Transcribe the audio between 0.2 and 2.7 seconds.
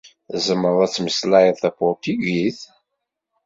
Tzemreḍ ad tmeslayeḍ tapuṛtugit?